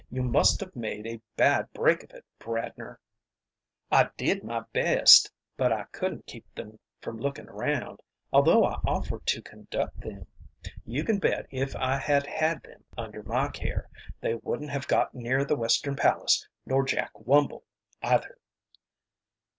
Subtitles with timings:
[0.09, 2.97] "You must have made a bad break of it, Bradner."
[3.91, 7.99] "I did my best, but I couldn't keep them from looking around,
[8.33, 10.25] although I offered to conduct them.
[10.87, 13.89] You can bet if I had had them under my care
[14.21, 17.61] they wouldn't have got near the Western Palace, nor Jack Wumble
[18.01, 18.39] either."